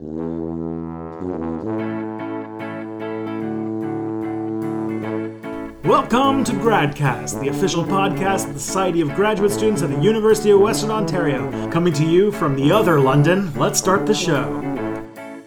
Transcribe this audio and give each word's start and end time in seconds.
Welcome 0.00 0.16
to 6.44 6.52
GradCast, 6.52 7.38
the 7.42 7.48
official 7.50 7.84
podcast 7.84 8.48
of 8.48 8.54
the 8.54 8.60
Society 8.60 9.02
of 9.02 9.14
Graduate 9.14 9.52
Students 9.52 9.82
at 9.82 9.90
the 9.90 10.00
University 10.00 10.52
of 10.52 10.60
Western 10.60 10.90
Ontario. 10.90 11.70
Coming 11.70 11.92
to 11.92 12.06
you 12.06 12.32
from 12.32 12.56
the 12.56 12.72
other 12.72 12.98
London, 12.98 13.52
let's 13.56 13.78
start 13.78 14.06
the 14.06 14.14
show. 14.14 14.62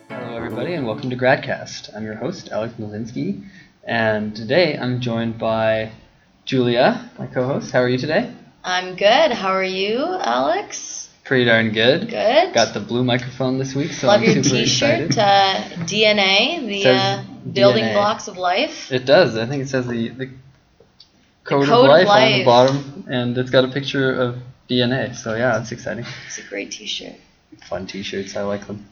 Hello, 0.09 0.37
everybody, 0.37 0.75
and 0.75 0.85
welcome 0.85 1.09
to 1.09 1.15
GradCast. 1.15 1.95
I'm 1.95 2.05
your 2.05 2.13
host, 2.13 2.49
Alex 2.51 2.75
Malinsky, 2.75 3.43
and 3.83 4.35
today 4.35 4.77
I'm 4.77 5.01
joined 5.01 5.39
by 5.39 5.93
Julia, 6.45 7.09
my 7.17 7.25
co 7.25 7.47
host. 7.47 7.71
How 7.71 7.79
are 7.79 7.89
you 7.89 7.97
today? 7.97 8.31
I'm 8.63 8.95
good. 8.97 9.31
How 9.31 9.49
are 9.49 9.63
you, 9.63 9.97
Alex? 9.97 11.02
Pretty 11.23 11.45
darn 11.45 11.71
good. 11.71 12.09
Good. 12.09 12.53
Got 12.53 12.73
the 12.73 12.81
blue 12.81 13.03
microphone 13.03 13.57
this 13.57 13.73
week, 13.73 13.91
so 13.93 14.07
Love 14.07 14.19
I'm 14.21 14.25
your 14.25 14.43
super 14.43 14.57
T-shirt. 14.57 15.01
excited. 15.05 15.17
Uh, 15.17 15.85
DNA, 15.85 16.67
the 16.67 16.89
uh, 16.89 17.23
building 17.49 17.85
DNA. 17.85 17.93
blocks 17.93 18.27
of 18.27 18.37
life. 18.37 18.91
It 18.91 19.05
does. 19.05 19.37
I 19.37 19.45
think 19.45 19.63
it 19.63 19.69
says 19.69 19.87
the, 19.87 20.09
the 20.09 20.25
code, 21.45 21.65
code 21.67 21.69
of, 21.69 21.85
of 21.85 22.07
life 22.07 22.07
on 22.09 22.39
the 22.39 22.43
bottom, 22.45 23.05
and 23.09 23.37
it's 23.37 23.51
got 23.51 23.63
a 23.63 23.69
picture 23.69 24.13
of 24.13 24.35
DNA. 24.69 25.15
So 25.15 25.35
yeah, 25.35 25.61
it's 25.61 25.71
exciting. 25.71 26.05
It's 26.27 26.39
a 26.39 26.43
great 26.43 26.71
T-shirt. 26.71 27.15
Fun 27.69 27.87
T-shirts. 27.87 28.35
I 28.35 28.41
like 28.41 28.67
them. 28.67 28.85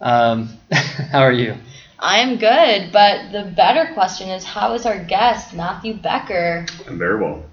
Um, 0.00 0.58
how 0.72 1.20
are 1.20 1.32
you? 1.32 1.54
I'm 2.00 2.38
good, 2.38 2.90
but 2.92 3.30
the 3.30 3.52
better 3.54 3.92
question 3.94 4.30
is, 4.30 4.42
how 4.42 4.72
is 4.74 4.86
our 4.86 4.98
guest, 5.04 5.54
Matthew 5.54 5.94
Becker? 5.94 6.66
I'm 6.88 6.98
very 6.98 7.20
well. 7.20 7.44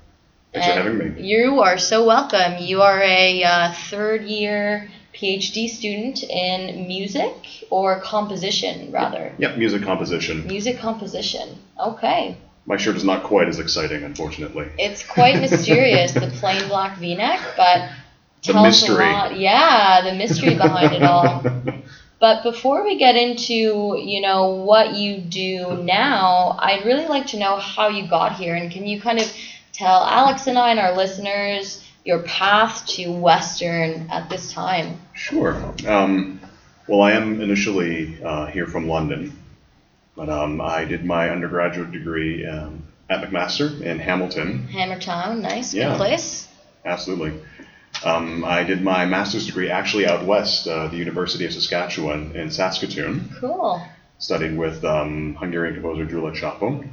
Thanks 0.60 0.76
for 0.76 0.84
having 0.90 1.16
me. 1.16 1.22
You 1.24 1.62
are 1.62 1.78
so 1.78 2.06
welcome. 2.06 2.58
You 2.60 2.82
are 2.82 3.02
a 3.02 3.44
uh, 3.44 3.74
third-year 3.90 4.90
PhD 5.14 5.70
student 5.70 6.24
in 6.24 6.88
music 6.88 7.34
or 7.70 8.00
composition, 8.02 8.92
rather. 8.92 9.34
Yep, 9.38 9.58
music 9.58 9.84
composition. 9.84 10.46
Music 10.48 10.78
composition. 10.80 11.58
Okay. 11.80 12.38
My 12.66 12.78
shirt 12.78 12.96
is 12.98 13.04
not 13.04 13.24
quite 13.24 13.48
as 13.48 13.60
exciting, 13.60 14.04
unfortunately. 14.04 14.68
It's 14.78 15.06
quite 15.06 15.40
mysterious, 15.42 16.12
the 16.12 16.28
plain 16.40 16.68
black 16.68 16.98
V-neck, 16.98 17.40
but 17.56 17.90
The 18.44 18.54
tells 18.54 18.66
mystery. 18.68 19.08
a 19.10 19.12
lot. 19.12 19.40
Yeah, 19.40 20.02
the 20.04 20.14
mystery 20.16 20.56
behind 20.56 20.94
it 20.94 21.04
all. 21.04 21.44
But 22.20 22.42
before 22.42 22.84
we 22.84 22.98
get 22.98 23.16
into, 23.16 23.96
you 24.04 24.22
know, 24.22 24.50
what 24.50 24.96
you 24.96 25.20
do 25.22 25.84
now, 25.84 26.58
I'd 26.58 26.84
really 26.84 27.06
like 27.06 27.28
to 27.28 27.38
know 27.38 27.58
how 27.58 27.90
you 27.90 28.08
got 28.10 28.38
here, 28.38 28.56
and 28.56 28.72
can 28.72 28.88
you 28.88 29.00
kind 29.00 29.20
of 29.20 29.32
tell 29.74 30.04
Alex 30.04 30.48
and 30.48 30.58
I 30.58 30.72
and 30.72 30.80
our 30.80 30.96
listeners 30.96 31.84
your 32.04 32.20
path 32.24 32.86
to 32.88 33.12
Western 33.12 34.10
at 34.10 34.30
this 34.30 34.52
time? 34.54 35.00
Sure. 35.14 35.56
Um, 35.88 36.40
well, 36.88 37.02
I 37.02 37.12
am 37.14 37.42
initially 37.42 38.18
uh, 38.24 38.46
here 38.48 38.66
from 38.66 38.88
London, 38.88 39.38
but 40.16 40.30
um, 40.30 40.62
I 40.62 40.86
did 40.86 41.04
my 41.04 41.30
undergraduate 41.30 41.92
degree 41.92 42.46
um, 42.46 42.84
at 43.10 43.22
McMaster 43.22 43.82
in 43.82 44.00
Hamilton. 44.00 44.68
Hammertown, 44.72 45.42
nice, 45.42 45.74
Yeah. 45.74 45.90
good 45.90 45.98
place. 45.98 46.48
Absolutely. 46.86 47.34
Um, 48.06 48.46
I 48.46 48.64
did 48.64 48.82
my 48.84 49.06
master's 49.06 49.46
degree 49.48 49.70
actually 49.70 50.08
out 50.08 50.26
west, 50.26 50.68
uh, 50.68 50.88
the 50.88 50.98
University 50.98 51.46
of 51.46 51.52
Saskatchewan 51.52 52.36
in 52.36 52.52
Saskatoon, 52.52 53.32
Cool. 53.40 53.82
studying 54.20 54.56
with 54.56 54.86
um, 54.86 55.36
Hungarian 55.36 55.74
composer 55.74 56.06
Gyula 56.06 56.34
Csapó. 56.34 56.88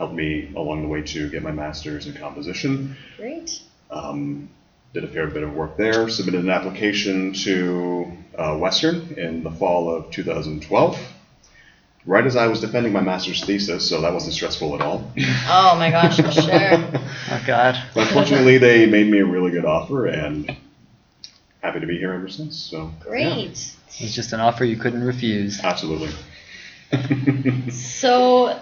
Helped 0.00 0.14
me 0.14 0.50
along 0.56 0.80
the 0.80 0.88
way 0.88 1.02
to 1.02 1.28
get 1.28 1.42
my 1.42 1.50
master's 1.50 2.06
in 2.06 2.14
composition. 2.14 2.96
Great. 3.18 3.60
um, 3.90 4.48
did 4.94 5.04
a 5.04 5.08
fair 5.08 5.26
bit 5.26 5.42
of 5.42 5.52
work 5.52 5.76
there. 5.76 6.08
Submitted 6.08 6.40
an 6.42 6.48
application 6.48 7.34
to 7.34 8.10
uh, 8.34 8.56
Western 8.56 9.12
in 9.18 9.42
the 9.42 9.50
fall 9.50 9.94
of 9.94 10.10
2012, 10.10 10.98
right 12.06 12.24
as 12.24 12.34
I 12.34 12.46
was 12.46 12.60
defending 12.62 12.94
my 12.94 13.02
master's 13.02 13.44
thesis, 13.44 13.86
so 13.86 14.00
that 14.00 14.14
wasn't 14.14 14.32
stressful 14.32 14.74
at 14.74 14.80
all. 14.80 15.12
Oh 15.52 15.76
my 15.76 15.90
gosh, 15.90 16.16
for 16.16 16.30
sure. 16.32 16.48
Oh 17.30 17.44
God. 17.46 17.76
But 17.94 18.08
fortunately, 18.08 18.56
they 18.56 18.86
made 18.86 19.06
me 19.06 19.18
a 19.18 19.26
really 19.26 19.50
good 19.50 19.66
offer, 19.66 20.06
and 20.06 20.56
happy 21.62 21.80
to 21.80 21.86
be 21.86 21.98
here 21.98 22.14
ever 22.14 22.28
since. 22.30 22.56
So 22.58 22.90
Great. 23.00 23.50
It 23.98 24.02
was 24.02 24.14
just 24.14 24.32
an 24.32 24.40
offer 24.40 24.64
you 24.64 24.78
couldn't 24.78 25.04
refuse. 25.04 25.60
absolutely. 25.62 26.08
So, 27.70 28.58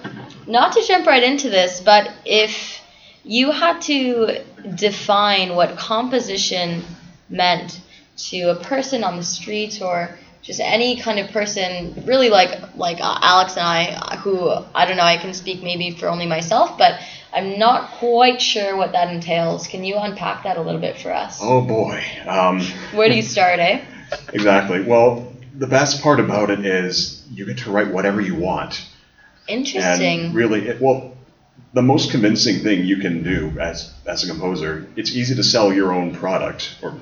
not 0.46 0.72
to 0.72 0.84
jump 0.86 1.06
right 1.06 1.22
into 1.22 1.48
this, 1.48 1.80
but 1.80 2.12
if 2.24 2.80
you 3.24 3.52
had 3.52 3.80
to 3.82 4.42
define 4.74 5.54
what 5.54 5.76
composition 5.76 6.82
meant 7.28 7.80
to 8.16 8.50
a 8.50 8.54
person 8.56 9.04
on 9.04 9.16
the 9.16 9.22
street 9.22 9.80
or 9.80 10.10
just 10.42 10.60
any 10.60 10.96
kind 10.96 11.18
of 11.18 11.30
person, 11.30 12.02
really 12.06 12.30
like 12.30 12.76
like 12.76 12.98
uh, 13.00 13.18
Alex 13.22 13.56
and 13.56 13.66
I, 13.66 14.16
who 14.16 14.50
I 14.74 14.86
don't 14.86 14.96
know, 14.96 15.04
I 15.04 15.18
can 15.18 15.34
speak 15.34 15.62
maybe 15.62 15.90
for 15.92 16.08
only 16.08 16.26
myself, 16.26 16.78
but 16.78 17.00
I'm 17.32 17.58
not 17.58 17.90
quite 17.92 18.40
sure 18.40 18.76
what 18.76 18.92
that 18.92 19.12
entails. 19.12 19.68
Can 19.68 19.84
you 19.84 19.96
unpack 19.98 20.44
that 20.44 20.56
a 20.56 20.62
little 20.62 20.80
bit 20.80 20.98
for 20.98 21.12
us? 21.12 21.38
oh 21.42 21.60
boy. 21.60 22.02
Um, 22.26 22.60
Where 22.92 23.08
do 23.08 23.14
you 23.14 23.22
start, 23.22 23.58
eh? 23.58 23.84
exactly. 24.32 24.82
Well, 24.82 25.32
the 25.58 25.66
best 25.66 26.02
part 26.02 26.20
about 26.20 26.50
it 26.50 26.64
is 26.64 27.26
you 27.30 27.44
get 27.44 27.58
to 27.58 27.70
write 27.70 27.88
whatever 27.88 28.20
you 28.20 28.36
want. 28.36 28.86
Interesting. 29.48 30.26
And 30.26 30.34
really, 30.34 30.68
it, 30.68 30.80
well, 30.80 31.16
the 31.74 31.82
most 31.82 32.10
convincing 32.10 32.60
thing 32.62 32.84
you 32.84 32.98
can 32.98 33.22
do 33.22 33.58
as 33.58 33.92
as 34.06 34.24
a 34.24 34.28
composer, 34.28 34.86
it's 34.96 35.14
easy 35.14 35.34
to 35.34 35.42
sell 35.42 35.72
your 35.72 35.92
own 35.92 36.14
product, 36.14 36.76
or 36.82 36.94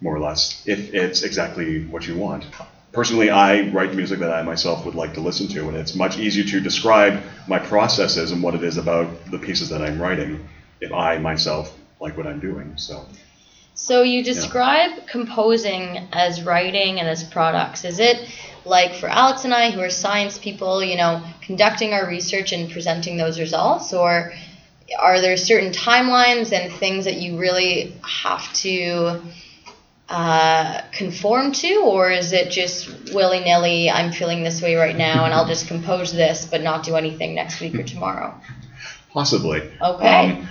more 0.00 0.16
or 0.16 0.20
less, 0.20 0.62
if 0.66 0.94
it's 0.94 1.22
exactly 1.22 1.84
what 1.84 2.06
you 2.06 2.16
want. 2.16 2.46
Personally, 2.92 3.28
I 3.28 3.68
write 3.68 3.94
music 3.94 4.20
that 4.20 4.32
I 4.32 4.42
myself 4.42 4.86
would 4.86 4.94
like 4.94 5.14
to 5.14 5.20
listen 5.20 5.48
to, 5.48 5.68
and 5.68 5.76
it's 5.76 5.94
much 5.94 6.18
easier 6.18 6.44
to 6.44 6.60
describe 6.60 7.22
my 7.46 7.58
processes 7.58 8.32
and 8.32 8.42
what 8.42 8.54
it 8.54 8.64
is 8.64 8.78
about 8.78 9.30
the 9.30 9.38
pieces 9.38 9.68
that 9.68 9.82
I'm 9.82 10.00
writing 10.00 10.48
if 10.80 10.92
I 10.92 11.18
myself 11.18 11.76
like 12.00 12.16
what 12.16 12.26
I'm 12.26 12.40
doing. 12.40 12.72
So, 12.76 13.06
So 13.78 14.02
you 14.02 14.24
describe 14.24 15.06
composing 15.06 16.08
as 16.10 16.42
writing 16.42 16.98
and 16.98 17.06
as 17.06 17.22
products. 17.22 17.84
Is 17.84 17.98
it 17.98 18.26
like 18.64 18.94
for 18.94 19.06
Alex 19.06 19.44
and 19.44 19.52
I, 19.52 19.70
who 19.70 19.80
are 19.80 19.90
science 19.90 20.38
people, 20.38 20.82
you 20.82 20.96
know, 20.96 21.22
conducting 21.42 21.92
our 21.92 22.08
research 22.08 22.52
and 22.52 22.70
presenting 22.70 23.18
those 23.18 23.38
results, 23.38 23.92
or 23.92 24.32
are 24.98 25.20
there 25.20 25.36
certain 25.36 25.72
timelines 25.72 26.52
and 26.52 26.72
things 26.72 27.04
that 27.04 27.18
you 27.18 27.36
really 27.38 27.94
have 28.02 28.50
to 28.54 29.20
uh, 30.08 30.80
conform 30.92 31.52
to, 31.52 31.82
or 31.84 32.10
is 32.10 32.32
it 32.32 32.50
just 32.50 33.12
willy 33.12 33.40
nilly? 33.40 33.90
I'm 33.90 34.10
feeling 34.10 34.42
this 34.42 34.62
way 34.62 34.76
right 34.76 34.96
now, 34.96 35.26
and 35.26 35.34
I'll 35.34 35.46
just 35.46 35.68
compose 35.68 36.12
this, 36.12 36.46
but 36.46 36.62
not 36.62 36.82
do 36.82 36.96
anything 36.96 37.34
next 37.34 37.60
week 37.60 37.74
or 37.74 37.82
tomorrow. 37.82 38.34
possibly. 39.12 39.70
Okay. 39.82 40.30
Um, 40.30 40.48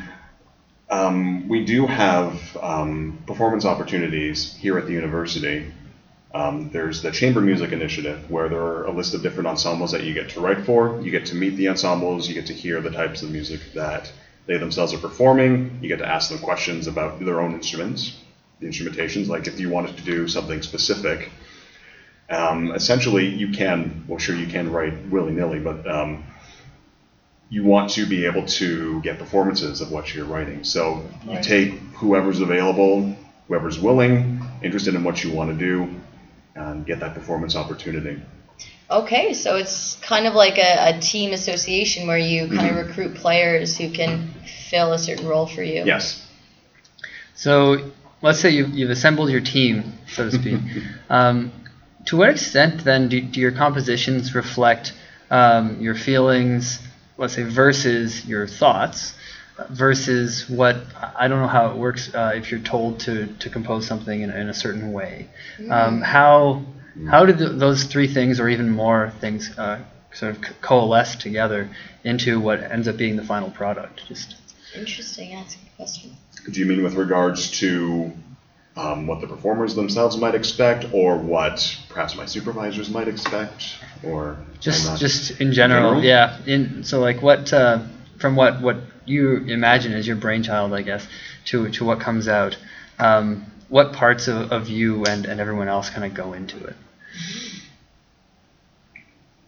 um, 0.90 1.48
we 1.48 1.66
do 1.66 1.88
have 1.88 2.58
um, 2.62 3.24
performance 3.26 3.66
opportunities 3.66 4.54
here 4.56 4.78
at 4.78 4.86
the 4.86 4.94
university. 4.94 5.66
Um, 6.34 6.70
there's 6.72 7.02
the 7.02 7.12
Chamber 7.12 7.42
Music 7.42 7.72
Initiative, 7.72 8.30
where 8.30 8.50
there 8.50 8.62
are 8.62 8.86
a 8.86 8.92
list 8.92 9.14
of 9.14 9.22
different 9.24 9.48
ensembles 9.48 9.92
that 9.92 10.04
you 10.04 10.14
get 10.14 10.30
to 10.32 10.42
write 10.42 10.66
for. 10.66 11.00
You 11.02 11.10
get 11.10 11.28
to 11.28 11.36
meet 11.36 11.56
the 11.56 11.70
ensembles, 11.70 12.28
you 12.28 12.34
get 12.34 12.48
to 12.48 12.54
hear 12.54 12.82
the 12.82 12.92
types 12.92 13.24
of 13.24 13.32
music 13.32 13.62
that 13.74 14.12
they 14.46 14.58
themselves 14.58 14.94
are 14.94 15.00
performing. 15.00 15.80
You 15.82 15.88
get 15.88 16.00
to 16.00 16.08
ask 16.08 16.30
them 16.30 16.40
questions 16.40 16.88
about 16.88 17.20
their 17.20 17.40
own 17.40 17.54
instruments, 17.54 18.18
the 18.60 18.68
instrumentations, 18.68 19.28
like 19.28 19.48
if 19.48 19.60
you 19.60 19.70
wanted 19.70 19.98
to 19.98 20.04
do 20.04 20.28
something 20.28 20.62
specific. 20.62 21.32
Um, 22.30 22.72
essentially, 22.72 23.28
you 23.28 23.50
can, 23.52 24.04
well, 24.08 24.20
sure, 24.20 24.36
you 24.36 24.48
can 24.48 24.72
write 24.72 25.08
willy 25.08 25.32
nilly, 25.32 25.60
but 25.60 25.90
um, 25.90 26.26
you 27.50 27.64
want 27.64 27.92
to 27.92 28.06
be 28.06 28.26
able 28.26 28.46
to 28.46 29.02
get 29.02 29.20
performances 29.20 29.82
of 29.82 29.92
what 29.92 30.14
you're 30.14 30.26
writing. 30.26 30.64
So 30.64 31.08
you 31.28 31.42
take 31.42 31.74
whoever's 31.94 32.40
available, 32.42 33.16
whoever's 33.48 33.80
willing, 33.80 34.42
interested 34.64 34.96
in 34.96 35.04
what 35.04 35.24
you 35.24 35.32
want 35.32 35.52
to 35.52 35.58
do, 35.58 35.96
and 36.56 36.86
get 36.86 37.00
that 37.02 37.14
performance 37.14 37.56
opportunity. 37.56 38.22
Okay, 38.90 39.34
so 39.34 39.58
it's 39.58 39.96
kind 40.02 40.28
of 40.28 40.34
like 40.36 40.58
a, 40.58 40.96
a 40.96 41.00
team 41.00 41.34
association 41.34 42.08
where 42.08 42.18
you 42.18 42.48
kind 42.48 42.60
Mm-hmm. 42.60 42.78
of 42.78 42.88
recruit 42.88 43.16
players 43.16 43.78
who 43.78 43.92
can 43.92 44.34
fill 44.70 44.94
a 44.94 45.00
certain 45.00 45.28
role 45.28 45.48
for 45.48 45.64
you. 45.64 45.84
Yes. 45.86 46.26
So 47.36 47.92
let's 48.22 48.40
say 48.40 48.52
you've, 48.52 48.70
you've 48.70 48.92
assembled 48.92 49.30
your 49.30 49.42
team, 49.42 49.94
so 50.08 50.30
to 50.30 50.32
speak. 50.32 50.60
um, 51.10 51.52
to 52.06 52.18
what 52.18 52.30
extent 52.30 52.84
then 52.84 53.10
do, 53.10 53.22
do 53.22 53.40
your 53.40 53.52
compositions 53.52 54.36
reflect 54.36 54.94
um, 55.32 55.82
your 55.82 55.96
feelings, 55.96 56.80
let's 57.18 57.34
say, 57.34 57.44
versus 57.44 58.26
your 58.26 58.48
thoughts, 58.48 59.14
versus 59.70 60.50
what 60.50 60.78
I 61.16 61.28
don't 61.28 61.40
know 61.42 61.48
how 61.48 61.72
it 61.72 61.78
works 61.78 62.14
uh, 62.14 62.34
if 62.36 62.52
you're 62.52 62.60
told 62.60 63.00
to, 63.02 63.28
to 63.28 63.50
compose 63.50 63.88
something 63.88 64.22
in, 64.22 64.30
in 64.30 64.50
a 64.50 64.54
certain 64.54 64.92
way. 64.92 65.30
Um, 65.70 66.02
how 66.02 66.66
how 67.10 67.26
did 67.26 67.38
th 67.38 67.52
those 67.54 67.84
three 67.84 68.08
things, 68.08 68.40
or 68.40 68.48
even 68.50 68.70
more 68.70 69.12
things, 69.20 69.58
uh, 69.58 69.80
sort 70.14 70.36
of 70.36 70.42
co- 70.42 70.54
coalesce 70.62 71.16
together 71.16 71.70
into 72.04 72.40
what 72.40 72.64
ends 72.64 72.88
up 72.88 72.98
being 72.98 73.16
the 73.16 73.24
final 73.24 73.50
product? 73.50 74.02
Just 74.08 74.36
Interesting. 74.76 75.34
asking 75.34 75.70
a 75.74 75.76
question. 75.78 76.12
Do 76.52 76.60
you 76.60 76.66
mean 76.66 76.84
with 76.84 76.96
regards 76.96 77.60
to 77.60 78.12
um, 78.78 79.08
what 79.08 79.22
the 79.22 79.28
performers 79.28 79.76
themselves 79.76 80.18
might 80.18 80.36
expect, 80.36 80.86
or 80.92 81.18
what 81.18 81.78
perhaps 81.90 82.16
my 82.16 82.26
supervisors 82.26 82.90
might 82.90 83.08
expect, 83.08 83.76
or 84.04 84.38
Just 84.60 85.00
just 85.00 85.40
in 85.40 85.54
general, 85.54 86.02
general? 86.02 86.04
yeah. 86.04 86.38
In 86.46 86.84
so 86.84 87.00
like 87.00 87.22
what 87.22 87.54
uh, 87.54 87.80
from 88.20 88.36
what 88.36 88.62
what 88.62 88.78
you 89.06 89.38
imagine 89.38 89.94
as 89.94 90.06
your 90.06 90.18
brainchild, 90.18 90.74
I 90.74 90.82
guess, 90.82 91.08
to 91.46 91.70
to 91.72 91.86
what 91.86 92.00
comes 92.00 92.28
out. 92.28 92.58
Um, 93.00 93.46
what 93.68 93.94
parts 93.94 94.28
of, 94.28 94.52
of 94.52 94.70
you 94.70 95.06
and, 95.06 95.26
and 95.26 95.40
everyone 95.42 95.68
else 95.68 95.90
kind 95.90 96.06
of 96.06 96.14
go 96.14 96.34
into 96.34 96.64
it? 96.66 96.76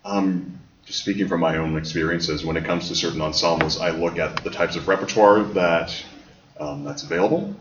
Um, 0.03 0.59
just 0.85 0.99
speaking 0.99 1.27
from 1.27 1.41
my 1.41 1.57
own 1.57 1.77
experiences, 1.77 2.43
when 2.43 2.57
it 2.57 2.65
comes 2.65 2.87
to 2.87 2.95
certain 2.95 3.21
ensembles, 3.21 3.79
I 3.79 3.91
look 3.91 4.17
at 4.17 4.43
the 4.43 4.49
types 4.49 4.75
of 4.75 4.87
repertoire 4.87 5.43
that 5.43 5.93
um, 6.59 6.83
that's 6.83 7.03
available 7.03 7.55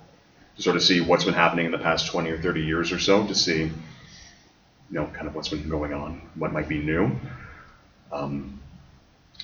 to 0.56 0.62
sort 0.62 0.76
of 0.76 0.82
see 0.82 1.00
what's 1.00 1.24
been 1.24 1.34
happening 1.34 1.66
in 1.66 1.72
the 1.72 1.78
past 1.78 2.06
20 2.08 2.30
or 2.30 2.40
30 2.40 2.62
years 2.62 2.92
or 2.92 2.98
so 2.98 3.26
to 3.26 3.34
see, 3.34 3.62
you 3.64 3.72
know, 4.90 5.06
kind 5.06 5.26
of 5.26 5.34
what's 5.34 5.48
been 5.48 5.68
going 5.68 5.92
on, 5.92 6.20
what 6.34 6.52
might 6.52 6.68
be 6.68 6.78
new. 6.78 7.10
Um, 8.12 8.60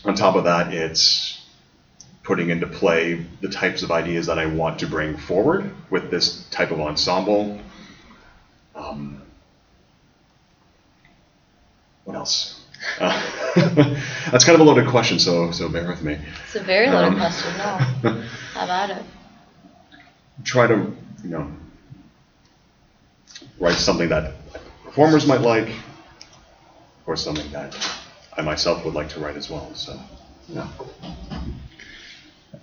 on 0.05 0.15
top 0.15 0.37
of 0.37 0.45
that, 0.45 0.73
it's 0.73 1.39
putting 2.23 2.51
into 2.51 2.67
play 2.67 3.27
the 3.41 3.49
types 3.49 3.83
of 3.83 3.91
ideas 3.91 4.27
that 4.27 4.39
I 4.39 4.47
want 4.47 4.79
to 4.81 4.87
bring 4.87 5.17
forward 5.17 5.73
with 5.91 6.11
this 6.11 6.49
type 6.51 6.71
of 6.71 6.81
ensemble. 6.81 7.61
Um, 8.75 9.21
what 12.05 12.17
else? 12.17 12.61
Uh, 12.99 13.21
that's 14.31 14.45
kind 14.45 14.55
of 14.55 14.61
a 14.61 14.65
loaded 14.65 14.89
question, 14.89 15.19
so 15.19 15.51
so 15.53 15.69
bear 15.69 15.87
with 15.89 16.03
me. 16.03 16.19
It's 16.45 16.57
a 16.57 16.63
very 16.63 16.89
loaded 16.89 17.13
Um, 17.13 17.17
question. 17.17 17.57
No, 17.59 17.65
have 18.55 18.69
at 18.71 18.91
it. 18.91 19.03
Try 20.45 20.67
to, 20.67 20.75
you 21.23 21.31
know, 21.31 21.51
write 23.61 23.77
something 23.77 24.09
that 24.09 24.33
performers 24.85 25.27
might 25.27 25.41
like, 25.41 25.69
or 27.07 27.17
something 27.17 27.51
that 27.53 27.77
I 28.37 28.43
myself 28.43 28.85
would 28.85 28.95
like 28.95 29.09
to 29.11 29.21
write 29.21 29.37
as 29.37 29.51
well. 29.51 29.73
So, 29.75 29.99
yeah. 30.49 30.67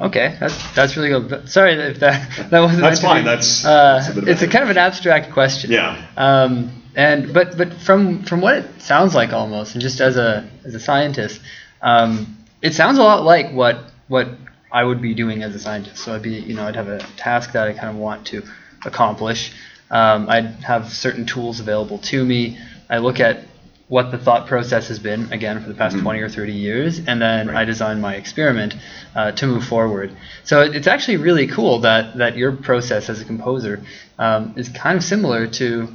Okay, 0.01 0.36
that's 0.39 0.74
that's 0.75 0.95
really 0.98 1.10
good. 1.10 1.50
Sorry 1.50 1.74
if 1.74 2.00
that 2.00 2.50
that 2.51 2.60
wasn't. 2.60 2.81
That's 2.81 3.01
fine, 3.01 3.24
be- 3.24 3.30
that's- 3.30 3.66
uh, 3.66 4.04
it's 4.07 4.18
a 4.18 4.31
it's 4.31 4.42
a- 4.44 4.48
kind 4.48 4.63
of 4.63 4.69
an 4.69 4.77
abstract 4.77 5.31
question. 5.31 5.71
Yeah. 5.71 6.06
Um, 6.16 6.83
and 6.95 7.33
but 7.33 7.57
but 7.57 7.74
from 7.74 8.24
from 8.24 8.39
what 8.42 8.56
it 8.56 8.81
sounds 8.81 9.13
like 9.13 9.33
almost, 9.33 9.74
and 9.75 9.81
just 9.81 10.00
as 10.00 10.16
a 10.18 10.50
as 10.63 10.74
a 10.74 10.80
scientist, 10.80 11.42
um, 11.81 12.38
it 12.62 12.74
sounds 12.74 12.98
a 12.98 13.04
lot 13.04 13.24
like 13.24 13.51
what 13.51 13.80
what 14.07 14.30
I 14.71 14.83
would 14.83 15.01
be 15.01 15.13
doing 15.13 15.44
as 15.44 15.56
a 15.56 15.60
scientist. 15.60 16.04
So 16.04 16.16
I'd 16.16 16.21
be 16.21 16.39
you 16.39 16.56
know 16.56 16.66
I'd 16.68 16.75
have 16.75 16.88
a 16.88 17.00
task 17.18 17.54
that 17.54 17.68
I 17.68 17.74
kind 17.74 17.89
of 17.89 17.95
want 17.95 18.27
to 18.27 18.44
accomplish. 18.86 19.51
Um, 19.92 20.30
I'd 20.30 20.45
have 20.63 20.92
certain 20.94 21.25
tools 21.25 21.60
available 21.60 21.98
to 22.00 22.24
me. 22.24 22.57
I 22.89 23.00
look 23.00 23.19
at 23.19 23.39
what 23.88 24.12
the 24.12 24.19
thought 24.19 24.45
process 24.45 24.88
has 24.89 25.00
been 25.00 25.33
again 25.33 25.60
for 25.62 25.68
the 25.68 25.74
past 25.74 25.98
20 25.98 26.19
or 26.19 26.30
30 26.30 26.54
years, 26.54 27.00
and 27.00 27.19
then 27.19 27.48
Right. 27.48 27.57
I 27.57 27.66
design 27.66 28.00
my 28.00 28.16
experiment 28.16 28.75
uh, 29.16 29.31
to 29.31 29.48
move 29.48 29.66
forward. 29.66 30.16
So 30.44 30.62
it's 30.62 30.86
actually 30.86 31.18
really 31.18 31.48
cool 31.48 31.80
that 31.80 32.18
that 32.18 32.38
your 32.38 32.51
process 32.51 33.10
as 33.10 33.19
a 33.19 33.25
composer 33.25 33.81
um, 34.19 34.54
is 34.56 34.69
kind 34.69 34.95
of 34.98 35.04
similar 35.04 35.48
to 35.48 35.88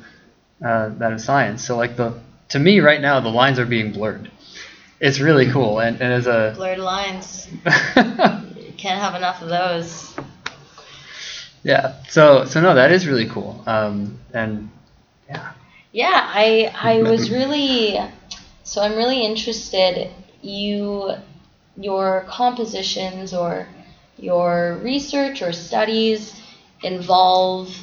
uh, 0.65 0.89
that 0.99 1.13
of 1.13 1.21
science. 1.21 1.65
So 1.65 1.77
like 1.77 1.97
the 1.97 2.15
to 2.49 2.59
me 2.59 2.81
right 2.81 3.01
now 3.01 3.21
the 3.21 3.29
lines 3.29 3.59
are 3.61 3.67
being 3.67 3.93
blurred. 3.93 4.31
It's 5.01 5.21
really 5.21 5.51
cool, 5.51 5.81
and, 5.81 6.01
and 6.01 6.13
as 6.13 6.27
a 6.27 6.53
Blurred 6.57 6.79
lines. 6.79 7.49
Can't 8.85 9.01
have 9.01 9.15
enough 9.15 9.41
of 9.41 9.49
those. 9.49 10.15
yeah, 11.63 11.95
so 12.11 12.45
so 12.45 12.61
no, 12.61 12.75
that 12.75 12.93
is 12.93 13.07
really 13.07 13.27
cool. 13.27 13.65
Um, 13.67 14.19
and 14.35 14.69
yeah, 15.27 15.53
Yeah, 15.91 16.21
I 16.23 16.71
I 16.75 17.01
was 17.03 17.31
really 17.31 17.99
so 18.63 18.83
I'm 18.83 18.95
really 18.95 19.25
interested 19.25 20.11
you 20.43 21.13
your 21.79 22.27
compositions 22.29 23.33
or 23.33 23.67
your 24.19 24.79
research 24.83 25.41
or 25.41 25.55
studies 25.55 26.39
involve 26.83 27.75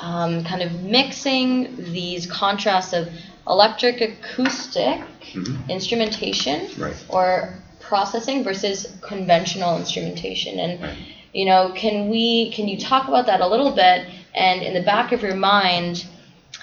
um, 0.00 0.44
kind 0.44 0.62
of 0.62 0.82
mixing 0.82 1.76
these 1.92 2.24
contrasts 2.26 2.94
of 2.94 3.06
electric 3.46 4.00
acoustic 4.00 5.02
Mhm. 5.34 5.68
instrumentation 5.68 6.68
Right. 6.78 6.96
or 7.10 7.61
processing 7.92 8.42
versus 8.42 8.78
conventional 9.02 9.76
instrumentation 9.76 10.58
and 10.64 10.80
Right. 10.80 10.96
you 11.38 11.44
know 11.44 11.62
can 11.82 12.08
we 12.08 12.50
can 12.56 12.66
you 12.66 12.78
talk 12.78 13.04
about 13.06 13.26
that 13.26 13.40
a 13.42 13.48
little 13.54 13.72
bit 13.84 13.98
and 14.34 14.62
in 14.62 14.72
the 14.72 14.84
back 14.92 15.12
of 15.12 15.20
your 15.26 15.34
mind 15.36 16.06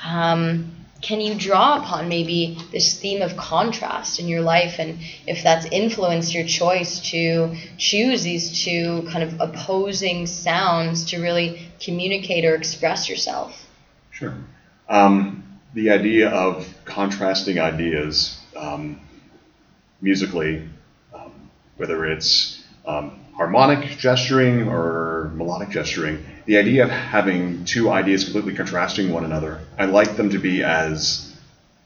um, 0.03 0.43
can 1.07 1.21
you 1.21 1.35
draw 1.35 1.77
upon 1.77 2.09
maybe 2.09 2.57
this 2.71 2.87
theme 3.01 3.21
of 3.21 3.37
contrast 3.37 4.19
in 4.19 4.27
your 4.27 4.41
life 4.41 4.79
and 4.79 4.97
if 5.27 5.43
that's 5.43 5.65
influenced 5.67 6.33
your 6.33 6.47
choice 6.61 6.91
to 7.11 7.55
choose 7.77 8.23
these 8.23 8.63
two 8.63 8.87
kind 9.11 9.23
of 9.27 9.31
opposing 9.39 10.25
sounds 10.25 11.05
to 11.11 11.21
really 11.21 11.49
communicate 11.85 12.43
or 12.43 12.55
express 12.55 13.07
yourself 13.07 13.51
Sure. 14.19 14.33
Um, 14.89 15.43
the 15.75 15.91
idea 15.91 16.29
of 16.29 16.67
contrasting 16.85 17.59
ideas 17.59 18.39
um, 18.55 18.99
musically, 20.01 20.67
whether 21.79 22.05
it's 22.05 22.61
um, 22.85 23.19
harmonic 23.35 23.97
gesturing 23.97 24.67
or 24.67 25.31
melodic 25.33 25.69
gesturing, 25.69 26.23
the 26.45 26.57
idea 26.57 26.83
of 26.83 26.89
having 26.89 27.63
two 27.63 27.89
ideas 27.89 28.25
completely 28.25 28.53
contrasting 28.53 29.11
one 29.11 29.23
another, 29.23 29.61
I 29.77 29.85
like 29.85 30.17
them 30.17 30.29
to 30.31 30.39
be 30.39 30.61
as 30.61 31.33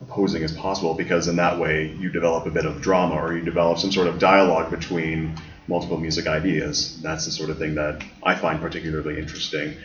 opposing 0.02 0.44
as 0.44 0.52
possible 0.52 0.96
because 0.96 1.28
in 1.28 1.36
that 1.36 1.60
way 1.60 1.94
you 2.00 2.10
develop 2.10 2.46
a 2.46 2.50
bit 2.50 2.66
of 2.66 2.82
drama 2.82 3.16
or 3.16 3.38
you 3.38 3.44
develop 3.44 3.78
some 3.78 3.92
sort 3.92 4.08
of 4.08 4.20
dialogue 4.20 4.72
between 4.72 5.38
multiple 5.68 5.98
music 5.98 6.28
ideas. 6.28 7.00
That's 7.02 7.26
the 7.26 7.32
sort 7.32 7.50
of 7.52 7.60
thing 7.60 7.76
that 7.76 8.04
I 8.24 8.36
find 8.36 8.60
particularly 8.60 9.20
interesting. 9.20 9.76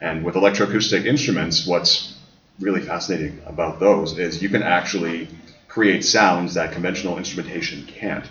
And 0.00 0.24
with 0.24 0.34
electroacoustic 0.34 1.04
instruments, 1.04 1.66
what's 1.66 2.14
really 2.58 2.80
fascinating 2.80 3.40
about 3.46 3.80
those 3.80 4.18
is 4.18 4.42
you 4.42 4.48
can 4.48 4.62
actually 4.62 5.28
create 5.68 6.04
sounds 6.04 6.54
that 6.54 6.72
conventional 6.72 7.18
instrumentation 7.18 7.84
can't. 7.86 8.24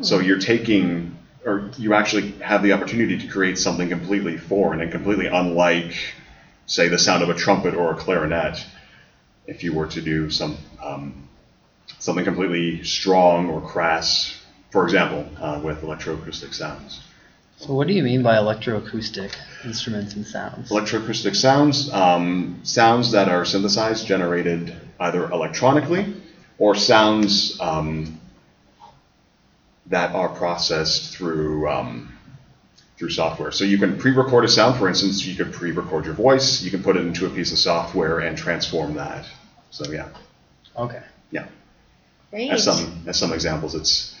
So 0.00 0.18
you're 0.18 0.38
taking, 0.38 1.16
or 1.44 1.70
you 1.78 1.94
actually 1.94 2.32
have 2.40 2.62
the 2.62 2.72
opportunity 2.72 3.18
to 3.18 3.26
create 3.26 3.58
something 3.58 3.88
completely 3.88 4.36
foreign 4.36 4.80
and 4.80 4.90
completely 4.90 5.26
unlike, 5.26 5.94
say, 6.66 6.88
the 6.88 6.98
sound 6.98 7.22
of 7.22 7.30
a 7.30 7.34
trumpet 7.34 7.74
or 7.74 7.92
a 7.92 7.96
clarinet. 7.96 8.64
If 9.46 9.62
you 9.62 9.74
were 9.74 9.86
to 9.88 10.00
do 10.00 10.30
some 10.30 10.56
um, 10.82 11.28
something 11.98 12.24
completely 12.24 12.82
strong 12.84 13.48
or 13.48 13.60
crass, 13.60 14.38
for 14.70 14.84
example, 14.84 15.26
uh, 15.40 15.60
with 15.62 15.80
electroacoustic 15.82 16.54
sounds. 16.54 17.00
so 17.58 17.72
what 17.74 17.86
do 17.86 17.92
you 17.92 18.02
mean 18.02 18.22
by 18.22 18.36
electroacoustic 18.36 19.32
instruments 19.64 20.14
and 20.14 20.26
sounds? 20.26 20.70
Electroacoustic 20.70 21.34
sounds, 21.34 21.90
um, 21.92 22.60
sounds 22.62 23.12
that 23.12 23.28
are 23.28 23.44
synthesized, 23.44 24.06
generated 24.06 24.74
either 25.00 25.30
electronically, 25.30 26.14
or 26.58 26.74
sounds 26.74 27.58
um, 27.60 28.20
that 29.86 30.14
are 30.14 30.28
processed 30.30 31.14
through 31.16 31.68
um, 31.68 32.10
through 32.96 33.10
software. 33.10 33.50
So 33.50 33.64
you 33.64 33.78
can 33.78 33.98
pre-record 33.98 34.44
a 34.44 34.48
sound, 34.48 34.78
for 34.78 34.88
instance, 34.88 35.24
you 35.26 35.34
could 35.36 35.52
pre-record 35.52 36.04
your 36.04 36.14
voice, 36.14 36.62
you 36.62 36.70
can 36.70 36.82
put 36.82 36.96
it 36.96 37.00
into 37.04 37.26
a 37.26 37.30
piece 37.30 37.50
of 37.52 37.58
software 37.58 38.20
and 38.20 38.38
transform 38.38 38.94
that. 38.94 39.26
So 39.70 39.90
yeah, 39.90 40.08
Okay. 40.76 41.02
yeah. 41.30 41.46
great 42.30 42.50
As 42.50 42.64
some 42.64 43.02
as 43.06 43.18
some 43.18 43.32
examples, 43.32 43.74
it's 43.74 44.14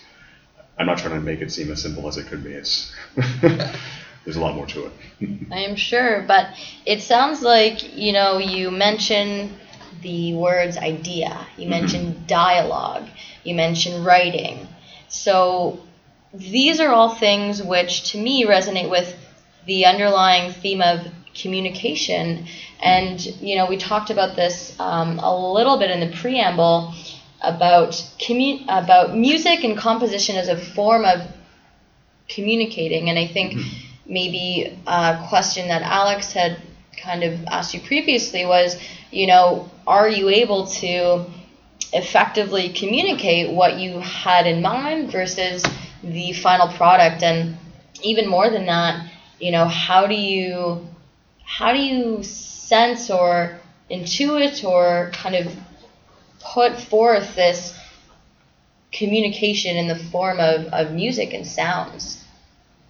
I'm 0.78 0.86
not 0.86 0.98
trying 0.98 1.14
to 1.14 1.20
make 1.20 1.40
it 1.40 1.52
seem 1.52 1.70
as 1.70 1.80
simple 1.80 2.08
as 2.08 2.16
it 2.16 2.26
could 2.26 2.42
be. 2.42 2.50
It's 2.52 2.92
there's 4.24 4.36
a 4.36 4.40
lot 4.40 4.54
more 4.56 4.66
to 4.66 4.86
it. 4.86 4.92
I 5.52 5.60
am 5.60 5.76
sure, 5.76 6.24
but 6.26 6.48
it 6.84 7.00
sounds 7.02 7.42
like 7.42 7.96
you 7.96 8.12
know 8.12 8.38
you 8.38 8.70
mention 8.72 9.56
the 10.02 10.34
words 10.34 10.76
idea, 10.76 11.46
you 11.56 11.68
mentioned 11.68 12.26
dialogue, 12.26 13.06
you 13.44 13.54
mentioned 13.54 14.04
writing. 14.04 14.66
So 15.08 15.80
these 16.32 16.80
are 16.80 16.92
all 16.92 17.14
things 17.14 17.62
which 17.62 18.12
to 18.12 18.18
me 18.18 18.44
resonate 18.44 18.90
with 18.90 19.14
the 19.66 19.86
underlying 19.86 20.52
theme 20.52 20.82
of 20.82 21.06
communication. 21.34 22.46
And 22.82 23.24
you 23.40 23.56
know 23.56 23.66
we 23.66 23.76
talked 23.76 24.10
about 24.10 24.36
this 24.36 24.78
um, 24.78 25.18
a 25.18 25.52
little 25.52 25.78
bit 25.78 25.90
in 25.90 26.00
the 26.00 26.14
preamble 26.16 26.94
about 27.42 27.90
commu- 28.18 28.64
about 28.68 29.16
music 29.16 29.64
and 29.64 29.76
composition 29.76 30.36
as 30.36 30.48
a 30.48 30.56
form 30.56 31.04
of 31.04 31.20
communicating. 32.28 33.10
And 33.10 33.18
I 33.18 33.26
think 33.26 33.54
maybe 34.06 34.78
a 34.86 35.26
question 35.28 35.68
that 35.68 35.82
Alex 35.82 36.32
had 36.32 36.58
kind 36.96 37.22
of 37.22 37.44
asked 37.46 37.74
you 37.74 37.80
previously 37.80 38.46
was, 38.46 38.76
you 39.10 39.26
know, 39.26 39.70
are 39.86 40.08
you 40.08 40.28
able 40.28 40.66
to 40.66 41.26
effectively 41.94 42.70
communicate 42.70 43.50
what 43.50 43.78
you 43.78 44.00
had 44.00 44.46
in 44.46 44.60
mind 44.60 45.10
versus 45.10 45.64
the 46.02 46.32
final 46.32 46.68
product? 46.68 47.22
And 47.22 47.56
even 48.02 48.28
more 48.28 48.50
than 48.50 48.66
that, 48.66 49.10
you 49.40 49.52
know, 49.52 49.66
how 49.66 50.06
do 50.06 50.14
you 50.14 50.86
how 51.44 51.72
do 51.72 51.78
you 51.78 52.22
sense 52.22 53.10
or 53.10 53.58
intuit 53.90 54.64
or 54.64 55.10
kind 55.12 55.34
of 55.34 55.54
put 56.40 56.78
forth 56.80 57.34
this 57.36 57.78
communication 58.92 59.76
in 59.76 59.88
the 59.88 59.96
form 59.96 60.40
of, 60.40 60.66
of 60.66 60.92
music 60.92 61.34
and 61.34 61.46
sounds 61.46 62.23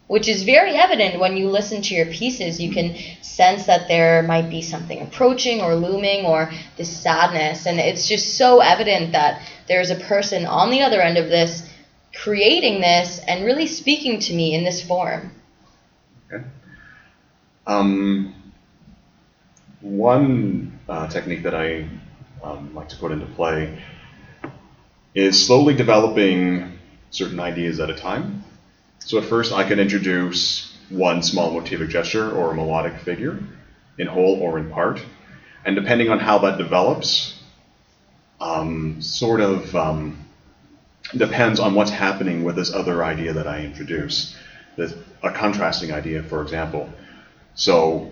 which 0.06 0.28
is 0.28 0.42
very 0.42 0.74
evident 0.74 1.18
when 1.18 1.36
you 1.36 1.48
listen 1.48 1.82
to 1.82 1.94
your 1.94 2.06
pieces. 2.06 2.60
You 2.60 2.72
can 2.72 2.96
sense 3.22 3.66
that 3.66 3.88
there 3.88 4.22
might 4.22 4.50
be 4.50 4.62
something 4.62 5.00
approaching 5.00 5.60
or 5.60 5.74
looming 5.74 6.26
or 6.26 6.50
this 6.76 6.94
sadness. 6.94 7.66
And 7.66 7.80
it's 7.80 8.06
just 8.06 8.36
so 8.36 8.60
evident 8.60 9.12
that 9.12 9.40
there's 9.66 9.90
a 9.90 9.96
person 9.96 10.46
on 10.46 10.70
the 10.70 10.82
other 10.82 11.00
end 11.00 11.16
of 11.16 11.28
this 11.28 11.68
creating 12.14 12.80
this 12.80 13.20
and 13.26 13.44
really 13.44 13.66
speaking 13.66 14.20
to 14.20 14.34
me 14.34 14.54
in 14.54 14.62
this 14.62 14.86
form. 14.86 15.32
Okay. 16.32 16.44
Um, 17.66 18.34
one 19.80 20.78
uh, 20.88 21.08
technique 21.08 21.42
that 21.42 21.54
I 21.54 21.88
um, 22.42 22.74
like 22.74 22.88
to 22.90 22.96
put 22.96 23.10
into 23.10 23.26
play 23.26 23.82
is 25.14 25.44
slowly 25.44 25.74
developing 25.74 26.78
certain 27.10 27.40
ideas 27.40 27.80
at 27.80 27.90
a 27.90 27.94
time. 27.94 28.44
So 29.04 29.18
at 29.18 29.24
first 29.24 29.52
I 29.52 29.64
can 29.68 29.78
introduce 29.78 30.74
one 30.88 31.22
small 31.22 31.52
motivic 31.52 31.90
gesture 31.90 32.30
or 32.30 32.52
a 32.52 32.54
melodic 32.54 32.98
figure 33.00 33.38
in 33.98 34.06
whole 34.06 34.40
or 34.40 34.58
in 34.58 34.70
part. 34.70 35.00
And 35.64 35.76
depending 35.76 36.08
on 36.08 36.18
how 36.18 36.38
that 36.38 36.56
develops, 36.56 37.38
um, 38.40 39.02
sort 39.02 39.40
of 39.40 39.76
um, 39.76 40.24
depends 41.16 41.60
on 41.60 41.74
what's 41.74 41.90
happening 41.90 42.44
with 42.44 42.56
this 42.56 42.72
other 42.72 43.04
idea 43.04 43.34
that 43.34 43.46
I 43.46 43.60
introduce, 43.60 44.36
this, 44.76 44.94
a 45.22 45.30
contrasting 45.30 45.92
idea, 45.92 46.22
for 46.22 46.40
example. 46.40 46.88
So 47.54 48.10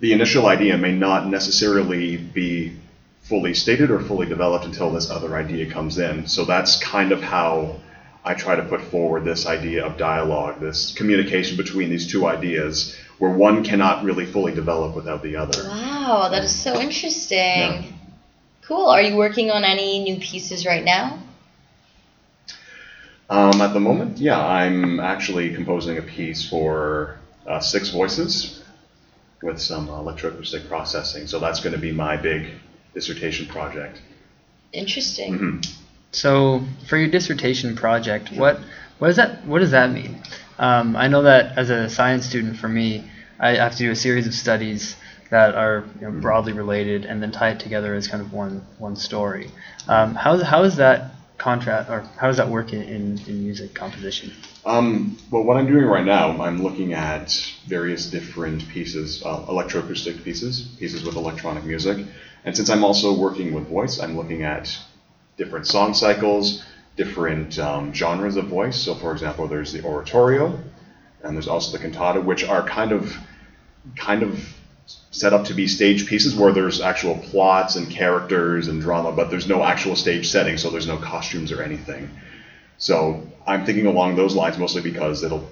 the 0.00 0.12
initial 0.12 0.46
idea 0.46 0.76
may 0.76 0.92
not 0.92 1.28
necessarily 1.28 2.16
be 2.16 2.76
fully 3.22 3.54
stated 3.54 3.92
or 3.92 4.00
fully 4.00 4.26
developed 4.26 4.64
until 4.64 4.90
this 4.90 5.08
other 5.08 5.36
idea 5.36 5.70
comes 5.70 5.98
in. 5.98 6.26
So 6.26 6.44
that's 6.44 6.82
kind 6.82 7.12
of 7.12 7.22
how 7.22 7.76
I 8.24 8.34
try 8.34 8.54
to 8.56 8.62
put 8.62 8.80
forward 8.80 9.24
this 9.24 9.46
idea 9.46 9.84
of 9.84 9.96
dialogue, 9.96 10.60
this 10.60 10.94
communication 10.94 11.56
between 11.56 11.90
these 11.90 12.06
two 12.06 12.26
ideas, 12.26 12.96
where 13.18 13.30
one 13.30 13.64
cannot 13.64 14.04
really 14.04 14.26
fully 14.26 14.54
develop 14.54 14.94
without 14.94 15.22
the 15.22 15.36
other. 15.36 15.64
Wow, 15.64 16.28
that 16.30 16.44
is 16.44 16.54
so 16.54 16.80
interesting. 16.80 17.38
Yeah. 17.38 17.82
Cool. 18.62 18.86
Are 18.86 19.02
you 19.02 19.16
working 19.16 19.50
on 19.50 19.64
any 19.64 20.02
new 20.04 20.18
pieces 20.18 20.64
right 20.64 20.84
now? 20.84 21.18
Um, 23.28 23.60
at 23.60 23.72
the 23.72 23.80
moment, 23.80 24.18
yeah, 24.18 24.44
I'm 24.44 25.00
actually 25.00 25.54
composing 25.54 25.98
a 25.98 26.02
piece 26.02 26.48
for 26.48 27.18
uh, 27.46 27.60
six 27.60 27.90
voices 27.90 28.62
with 29.42 29.58
some 29.58 29.88
electroacoustic 29.88 30.68
processing. 30.68 31.26
So 31.26 31.40
that's 31.40 31.60
going 31.60 31.74
to 31.74 31.80
be 31.80 31.92
my 31.92 32.16
big 32.16 32.52
dissertation 32.94 33.46
project. 33.46 34.00
Interesting. 34.72 35.34
Mm-hmm. 35.34 35.60
So 36.12 36.62
for 36.88 36.98
your 36.98 37.08
dissertation 37.08 37.74
project, 37.74 38.30
what 38.32 38.60
what 38.98 39.08
does 39.08 39.16
that 39.16 39.44
what 39.46 39.60
does 39.60 39.70
that 39.72 39.90
mean? 39.90 40.22
Um, 40.58 40.94
I 40.94 41.08
know 41.08 41.22
that 41.22 41.58
as 41.58 41.70
a 41.70 41.88
science 41.88 42.26
student, 42.26 42.58
for 42.58 42.68
me, 42.68 43.10
I 43.40 43.54
have 43.54 43.72
to 43.72 43.78
do 43.78 43.90
a 43.90 43.96
series 43.96 44.26
of 44.26 44.34
studies 44.34 44.94
that 45.30 45.54
are 45.54 45.84
you 45.98 46.02
know, 46.02 46.20
broadly 46.20 46.52
related 46.52 47.06
and 47.06 47.22
then 47.22 47.32
tie 47.32 47.50
it 47.50 47.60
together 47.60 47.94
as 47.94 48.06
kind 48.06 48.22
of 48.22 48.32
one 48.32 48.64
one 48.78 48.94
story. 48.94 49.50
Um, 49.88 50.14
how 50.14 50.36
how 50.44 50.62
is 50.64 50.76
that 50.76 51.12
contrast 51.38 51.90
or 51.90 52.02
how 52.18 52.28
does 52.28 52.36
that 52.36 52.48
work 52.48 52.72
in, 52.72 52.82
in, 52.82 53.18
in 53.26 53.42
music 53.42 53.74
composition? 53.74 54.32
Um, 54.64 55.16
well, 55.30 55.42
what 55.42 55.56
I'm 55.56 55.66
doing 55.66 55.86
right 55.86 56.04
now, 56.04 56.40
I'm 56.40 56.62
looking 56.62 56.92
at 56.92 57.32
various 57.66 58.08
different 58.08 58.68
pieces, 58.68 59.22
uh, 59.24 59.46
electroacoustic 59.46 60.22
pieces, 60.22 60.68
pieces 60.78 61.02
with 61.02 61.16
electronic 61.16 61.64
music, 61.64 62.06
and 62.44 62.56
since 62.56 62.70
I'm 62.70 62.84
also 62.84 63.12
working 63.18 63.54
with 63.54 63.66
voice, 63.66 63.98
I'm 63.98 64.16
looking 64.16 64.42
at 64.42 64.78
different 65.36 65.66
song 65.66 65.94
cycles, 65.94 66.64
different 66.96 67.58
um, 67.58 67.92
genres 67.92 68.36
of 68.36 68.46
voice. 68.46 68.76
So, 68.76 68.94
for 68.94 69.12
example, 69.12 69.46
there's 69.46 69.72
the 69.72 69.82
oratorio, 69.84 70.58
and 71.22 71.36
there's 71.36 71.48
also 71.48 71.76
the 71.76 71.82
cantata, 71.82 72.20
which 72.20 72.44
are 72.44 72.62
kind 72.62 72.92
of 72.92 73.16
kind 73.96 74.22
of 74.22 74.54
set 75.10 75.32
up 75.32 75.44
to 75.46 75.54
be 75.54 75.66
stage 75.66 76.06
pieces 76.06 76.34
where 76.34 76.52
there's 76.52 76.80
actual 76.80 77.16
plots 77.18 77.76
and 77.76 77.90
characters 77.90 78.68
and 78.68 78.80
drama, 78.80 79.12
but 79.12 79.30
there's 79.30 79.46
no 79.46 79.62
actual 79.62 79.96
stage 79.96 80.28
setting, 80.28 80.56
so 80.56 80.70
there's 80.70 80.86
no 80.86 80.96
costumes 80.96 81.52
or 81.52 81.62
anything. 81.62 82.10
So 82.78 83.26
I'm 83.46 83.64
thinking 83.64 83.86
along 83.86 84.16
those 84.16 84.34
lines 84.34 84.58
mostly 84.58 84.82
because 84.82 85.22
it'll, 85.22 85.48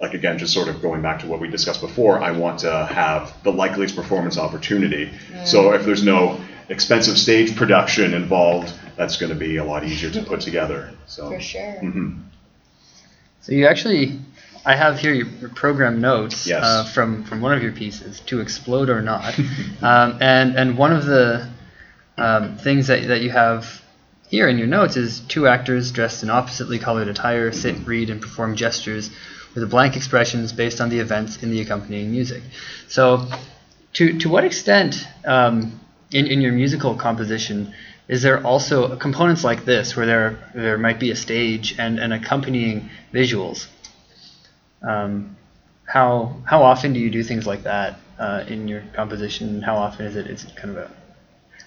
like 0.00 0.14
again, 0.14 0.38
just 0.38 0.52
sort 0.52 0.68
of 0.68 0.80
going 0.80 1.02
back 1.02 1.20
to 1.20 1.26
what 1.26 1.40
we 1.40 1.48
discussed 1.48 1.80
before, 1.80 2.20
I 2.20 2.30
want 2.30 2.60
to 2.60 2.86
have 2.86 3.42
the 3.42 3.52
likeliest 3.52 3.96
performance 3.96 4.38
opportunity. 4.38 5.10
So 5.44 5.72
if 5.72 5.84
there's 5.84 6.02
no 6.02 6.40
expensive 6.68 7.18
stage 7.18 7.54
production 7.56 8.14
involved, 8.14 8.72
that's 8.96 9.16
going 9.16 9.30
to 9.30 9.38
be 9.38 9.56
a 9.56 9.64
lot 9.64 9.84
easier 9.84 10.10
to 10.10 10.22
put 10.22 10.40
together. 10.40 10.90
So 11.06 11.30
for 11.30 11.40
sure. 11.40 11.60
Mm-hmm. 11.60 12.20
So 13.42 13.52
you 13.52 13.66
actually, 13.66 14.18
I 14.64 14.74
have 14.74 14.98
here 14.98 15.12
your, 15.12 15.26
your 15.26 15.50
program 15.50 16.00
notes 16.00 16.46
yes. 16.46 16.64
uh, 16.64 16.84
from 16.84 17.24
from 17.24 17.40
one 17.40 17.52
of 17.52 17.62
your 17.62 17.72
pieces, 17.72 18.20
"To 18.26 18.40
Explode 18.40 18.90
or 18.90 19.02
Not," 19.02 19.38
um, 19.82 20.18
and 20.20 20.56
and 20.56 20.76
one 20.76 20.92
of 20.92 21.06
the 21.06 21.48
um, 22.18 22.56
things 22.56 22.88
that 22.88 23.06
that 23.08 23.20
you 23.20 23.30
have 23.30 23.82
here 24.28 24.48
in 24.48 24.58
your 24.58 24.66
notes 24.66 24.96
is 24.96 25.20
two 25.20 25.46
actors 25.46 25.92
dressed 25.92 26.22
in 26.24 26.30
oppositely 26.30 26.78
colored 26.78 27.06
attire 27.08 27.52
sit, 27.52 27.76
mm-hmm. 27.76 27.84
read, 27.84 28.10
and 28.10 28.20
perform 28.20 28.56
gestures 28.56 29.10
with 29.54 29.70
blank 29.70 29.96
expressions 29.96 30.52
based 30.52 30.80
on 30.80 30.88
the 30.90 30.98
events 30.98 31.42
in 31.42 31.50
the 31.50 31.60
accompanying 31.60 32.10
music. 32.10 32.42
So, 32.88 33.28
to 33.94 34.18
to 34.18 34.28
what 34.28 34.44
extent 34.44 35.06
um, 35.24 35.78
in 36.10 36.26
in 36.26 36.40
your 36.40 36.52
musical 36.52 36.94
composition 36.96 37.72
is 38.08 38.22
there 38.22 38.44
also 38.44 38.96
components 38.96 39.42
like 39.42 39.64
this 39.64 39.96
where 39.96 40.06
there 40.06 40.50
there 40.54 40.78
might 40.78 41.00
be 41.00 41.10
a 41.10 41.16
stage 41.16 41.74
and, 41.78 41.98
and 41.98 42.12
accompanying 42.12 42.88
visuals? 43.12 43.66
Um, 44.82 45.36
how 45.84 46.36
how 46.44 46.62
often 46.62 46.92
do 46.92 47.00
you 47.00 47.10
do 47.10 47.22
things 47.22 47.46
like 47.46 47.64
that 47.64 47.98
uh, 48.18 48.44
in 48.46 48.68
your 48.68 48.82
composition? 48.92 49.62
How 49.62 49.76
often 49.76 50.06
is 50.06 50.16
it 50.16 50.26
is 50.28 50.44
it 50.44 50.54
kind 50.56 50.70
of 50.70 50.76
a 50.76 50.90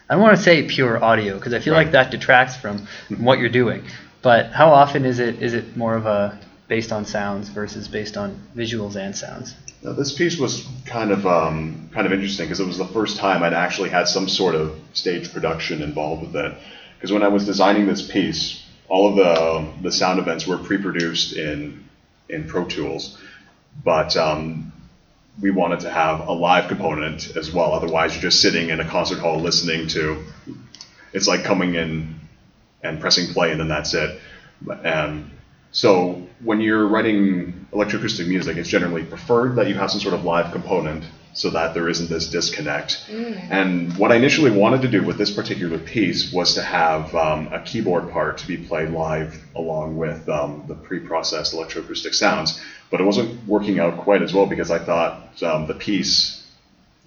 I 0.10 0.16
don't 0.16 0.24
want 0.24 0.38
to 0.38 0.44
say 0.44 0.64
pure 0.64 1.04
audio 1.04 1.36
because 1.36 1.54
I 1.54 1.60
feel 1.60 1.74
right. 1.74 1.84
like 1.84 1.92
that 1.92 2.10
detracts 2.10 2.56
from 2.56 2.88
what 3.20 3.38
you're 3.38 3.50
doing. 3.50 3.84
But 4.22 4.52
how 4.52 4.74
often 4.74 5.06
is 5.06 5.20
it 5.20 5.42
is 5.42 5.54
it 5.54 5.78
more 5.78 5.96
of 5.96 6.06
a 6.06 6.40
based 6.68 6.92
on 6.92 7.06
sounds 7.06 7.50
versus 7.50 7.88
based 7.88 8.18
on 8.18 8.42
visuals 8.56 8.96
and 8.96 9.16
sounds? 9.16 9.56
Now, 9.82 9.94
this 9.94 10.12
piece 10.12 10.38
was 10.38 10.68
kind 10.86 11.12
of 11.12 11.26
um, 11.26 11.90
kind 11.94 12.06
of 12.06 12.12
interesting 12.12 12.46
because 12.46 12.60
it 12.60 12.68
was 12.68 12.78
the 12.78 12.88
first 12.88 13.18
time 13.18 13.44
I'd 13.44 13.54
actually 13.54 13.90
had 13.90 14.08
some 14.08 14.28
sort 14.28 14.56
of 14.56 14.78
stage 14.94 15.32
production 15.32 15.82
involved 15.82 16.22
with 16.22 16.36
it. 16.36 16.54
Because 16.96 17.14
when 17.14 17.24
I 17.24 17.30
was 17.30 17.46
designing 17.46 17.88
this 17.88 18.06
piece, 18.06 18.66
all 18.90 19.10
of 19.10 19.16
the 19.16 19.82
the 19.82 19.92
sound 19.92 20.20
events 20.20 20.46
were 20.46 20.58
pre-produced 20.58 21.34
in 21.34 21.86
in 22.28 22.46
Pro 22.46 22.66
Tools, 22.66 23.18
but 23.84 24.18
um, 24.18 24.74
we 25.42 25.50
wanted 25.52 25.80
to 25.82 25.90
have 25.90 26.28
a 26.28 26.34
live 26.34 26.68
component 26.68 27.36
as 27.38 27.54
well. 27.54 27.72
Otherwise, 27.72 28.14
you're 28.14 28.22
just 28.22 28.42
sitting 28.42 28.70
in 28.70 28.82
a 28.82 28.86
concert 28.86 29.20
hall 29.20 29.40
listening 29.40 29.88
to. 29.88 30.24
It's 31.14 31.28
like 31.28 31.44
coming 31.44 31.76
in 31.76 32.20
and 32.84 33.00
pressing 33.00 33.34
play, 33.34 33.52
and 33.52 33.60
then 33.60 33.70
that's 33.70 33.94
it. 33.94 34.20
And 34.84 35.32
so 35.72 36.28
when 36.44 36.60
you're 36.60 36.86
writing 36.86 37.59
electroacoustic 37.72 38.28
music, 38.28 38.58
it's 38.58 38.70
generally 38.70 39.04
preferred 39.04 39.56
that 39.56 39.68
you 39.68 39.76
have 39.76 39.92
some 39.92 40.00
sort 40.00 40.14
of 40.14 40.24
live 40.24 40.52
component 40.52 41.04
so 41.34 41.50
that 41.52 41.74
there 41.74 41.88
isn't 41.88 42.10
this 42.10 42.30
disconnect. 42.30 43.06
Mm. 43.08 43.52
And 43.52 43.98
what 43.98 44.12
I 44.12 44.16
initially 44.16 44.52
wanted 44.52 44.82
to 44.82 44.88
do 44.88 45.04
with 45.04 45.18
this 45.18 45.32
particular 45.32 45.78
piece 45.78 46.34
was 46.34 46.56
to 46.56 46.62
have 46.62 47.14
um, 47.16 47.48
a 47.54 47.62
keyboard 47.62 48.12
part 48.12 48.40
to 48.40 48.48
be 48.48 48.58
played 48.58 48.90
live 48.90 49.42
along 49.56 49.98
with 49.98 50.28
um, 50.28 50.66
the 50.68 50.76
pre-processed 50.76 51.54
electroacoustic 51.54 52.16
sounds, 52.16 52.60
but 52.90 53.00
it 53.00 53.04
wasn't 53.04 53.48
working 53.48 53.80
out 53.80 53.98
quite 54.00 54.22
as 54.22 54.34
well 54.34 54.48
because 54.48 54.72
I 54.72 54.80
thought 54.80 55.42
um, 55.44 55.68
the 55.68 55.76
piece 55.76 56.44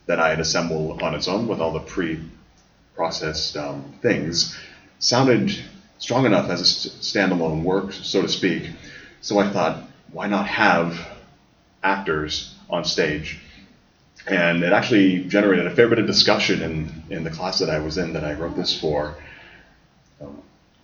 that 0.06 0.20
I 0.20 0.30
had 0.30 0.40
assembled 0.40 1.02
on 1.02 1.14
its 1.14 1.28
own 1.28 1.48
with 1.48 1.60
all 1.60 1.72
the 1.72 1.80
pre-processed 1.80 3.56
um, 3.56 3.94
things 4.00 4.56
sounded 4.98 5.52
strong 5.98 6.26
enough 6.26 6.48
as 6.48 6.60
a 6.60 6.64
st- 6.64 6.94
standalone 7.02 7.62
work, 7.62 7.92
so 7.92 8.22
to 8.22 8.28
speak. 8.28 8.70
So 9.20 9.38
I 9.38 9.48
thought, 9.50 9.82
why 10.12 10.26
not 10.26 10.46
have 10.46 10.98
actors 11.82 12.54
on 12.70 12.84
stage? 12.84 13.40
And 14.26 14.62
it 14.62 14.72
actually 14.72 15.24
generated 15.24 15.66
a 15.66 15.74
fair 15.74 15.88
bit 15.88 15.98
of 15.98 16.06
discussion 16.06 16.62
in, 16.62 17.02
in 17.10 17.24
the 17.24 17.30
class 17.30 17.58
that 17.58 17.68
I 17.68 17.80
was 17.80 17.98
in 17.98 18.12
that 18.12 18.24
I 18.24 18.34
wrote 18.34 18.54
this 18.54 18.78
for. 18.78 19.16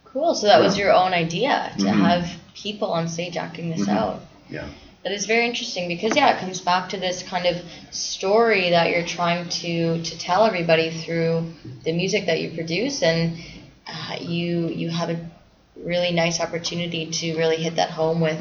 cool. 0.05 0.35
So 0.35 0.49
that 0.49 0.59
yeah. 0.59 0.65
was 0.65 0.77
your 0.77 0.93
own 0.93 1.13
idea 1.13 1.73
to 1.79 1.85
mm-hmm. 1.85 2.01
have 2.01 2.29
people 2.55 2.91
on 2.91 3.07
stage 3.09 3.37
acting 3.37 3.71
this 3.71 3.83
mm-hmm. 3.83 3.91
out. 3.91 4.21
Yeah. 4.51 4.69
That 5.05 5.13
is 5.13 5.27
very 5.27 5.47
interesting 5.47 5.87
because 5.87 6.17
yeah, 6.17 6.37
it 6.37 6.41
comes 6.41 6.61
back 6.61 6.89
to 6.89 6.97
this 6.97 7.23
kind 7.23 7.47
of 7.47 7.63
story 7.91 8.71
that 8.71 8.91
you're 8.91 9.07
trying 9.07 9.49
to 9.49 10.03
to 10.03 10.19
tell 10.19 10.45
everybody 10.45 10.91
through 10.91 11.53
the 11.85 11.93
music 11.93 12.27
that 12.27 12.41
you 12.41 12.51
produce 12.51 13.03
and 13.03 13.39
uh, 13.87 14.17
you 14.21 14.69
you 14.69 14.91
have 14.91 15.11
a 15.11 15.31
really 15.77 16.11
nice 16.11 16.41
opportunity 16.41 17.07
to 17.07 17.37
really 17.39 17.57
hit 17.57 17.77
that 17.77 17.91
home 17.91 18.21
with 18.21 18.39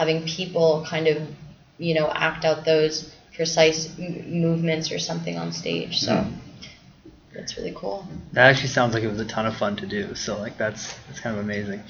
having 0.00 0.24
people 0.24 0.84
kind 0.88 1.06
of 1.06 1.18
you 1.76 1.94
know 1.94 2.10
act 2.10 2.46
out 2.46 2.64
those 2.64 3.14
precise 3.36 3.78
m- 3.98 4.40
movements 4.40 4.90
or 4.90 4.98
something 4.98 5.36
on 5.36 5.52
stage. 5.52 6.00
So 6.00 6.26
that's 7.34 7.58
really 7.58 7.74
cool. 7.76 8.06
That 8.32 8.48
actually 8.48 8.68
sounds 8.68 8.94
like 8.94 9.02
it 9.02 9.10
was 9.10 9.20
a 9.20 9.26
ton 9.26 9.46
of 9.46 9.56
fun 9.56 9.76
to 9.76 9.86
do. 9.86 10.14
So 10.14 10.38
like 10.38 10.56
that's 10.56 10.94
that's 11.06 11.20
kind 11.20 11.36
of 11.36 11.44
amazing. 11.44 11.82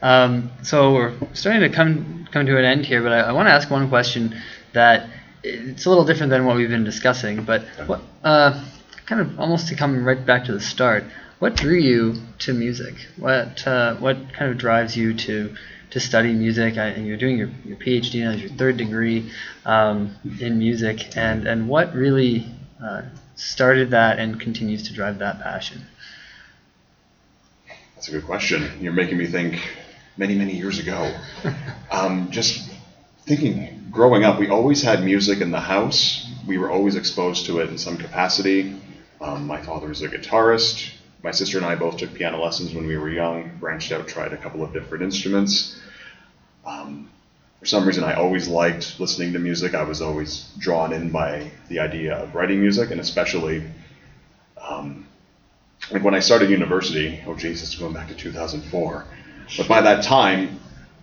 Um, 0.00 0.52
so 0.62 0.94
we're 0.94 1.14
starting 1.34 1.62
to 1.68 1.68
come 1.68 2.28
come 2.30 2.46
to 2.46 2.56
an 2.56 2.64
end 2.64 2.86
here, 2.86 3.02
but 3.02 3.12
I, 3.12 3.20
I 3.20 3.32
want 3.32 3.48
to 3.48 3.52
ask 3.52 3.68
one 3.68 3.88
question 3.88 4.40
that 4.72 5.10
it's 5.42 5.86
a 5.86 5.88
little 5.88 6.04
different 6.04 6.30
than 6.30 6.46
what 6.46 6.56
we've 6.56 6.68
been 6.68 6.84
discussing. 6.84 7.44
But 7.44 7.64
what 7.86 8.00
uh, 8.22 8.64
kind 9.06 9.20
of 9.20 9.40
almost 9.40 9.68
to 9.68 9.74
come 9.74 10.04
right 10.04 10.24
back 10.24 10.44
to 10.44 10.52
the 10.52 10.60
start. 10.60 11.02
What 11.40 11.56
drew 11.56 11.76
you 11.76 12.14
to 12.44 12.54
music? 12.54 12.94
What 13.18 13.66
uh, 13.66 13.96
what 13.96 14.16
kind 14.32 14.52
of 14.52 14.56
drives 14.56 14.96
you 14.96 15.14
to 15.14 15.54
to 15.90 16.00
study 16.00 16.32
music? 16.32 16.78
I, 16.78 16.86
and 16.86 17.06
you're 17.06 17.16
doing 17.16 17.38
your, 17.38 17.50
your 17.64 17.76
PhD 17.76 18.24
now, 18.24 18.32
your 18.32 18.50
third 18.50 18.76
degree 18.76 19.30
um, 19.64 20.16
in 20.40 20.58
music, 20.58 21.16
and 21.16 21.46
and 21.46 21.68
what 21.68 21.94
really 21.94 22.46
uh, 22.82 23.02
started 23.36 23.90
that 23.90 24.18
and 24.18 24.40
continues 24.40 24.88
to 24.88 24.94
drive 24.94 25.18
that 25.18 25.40
passion? 25.40 25.82
That's 27.94 28.08
a 28.08 28.10
good 28.10 28.24
question. 28.24 28.68
You're 28.80 28.92
making 28.92 29.18
me 29.18 29.26
think 29.26 29.60
many, 30.16 30.34
many 30.34 30.54
years 30.54 30.78
ago. 30.78 31.14
um, 31.90 32.30
just 32.30 32.70
thinking, 33.26 33.86
growing 33.90 34.24
up, 34.24 34.38
we 34.38 34.48
always 34.48 34.82
had 34.82 35.04
music 35.04 35.40
in 35.40 35.50
the 35.50 35.60
house. 35.60 36.30
We 36.46 36.58
were 36.58 36.70
always 36.70 36.96
exposed 36.96 37.46
to 37.46 37.60
it 37.60 37.68
in 37.68 37.78
some 37.78 37.96
capacity. 37.96 38.80
Um, 39.20 39.46
my 39.46 39.62
father 39.62 39.88
was 39.88 40.02
a 40.02 40.08
guitarist. 40.08 40.90
My 41.26 41.32
sister 41.32 41.56
and 41.56 41.66
I 41.66 41.74
both 41.74 41.96
took 41.96 42.14
piano 42.14 42.40
lessons 42.40 42.72
when 42.72 42.86
we 42.86 42.96
were 42.96 43.08
young, 43.08 43.50
branched 43.58 43.90
out, 43.90 44.06
tried 44.06 44.32
a 44.32 44.36
couple 44.36 44.62
of 44.62 44.72
different 44.72 45.02
instruments. 45.02 45.76
Um, 46.64 47.10
for 47.58 47.66
some 47.66 47.84
reason, 47.84 48.04
I 48.04 48.14
always 48.14 48.46
liked 48.46 49.00
listening 49.00 49.32
to 49.32 49.40
music. 49.40 49.74
I 49.74 49.82
was 49.82 50.00
always 50.00 50.48
drawn 50.56 50.92
in 50.92 51.10
by 51.10 51.50
the 51.66 51.80
idea 51.80 52.14
of 52.14 52.32
writing 52.32 52.60
music, 52.60 52.92
and 52.92 53.00
especially 53.00 53.64
um, 54.56 55.08
like 55.90 56.04
when 56.04 56.14
I 56.14 56.20
started 56.20 56.48
university. 56.48 57.20
Oh, 57.26 57.34
Jesus, 57.34 57.74
going 57.74 57.92
back 57.92 58.06
to 58.06 58.14
2004. 58.14 59.04
But 59.56 59.66
by 59.66 59.80
that 59.80 60.04
time, 60.04 60.60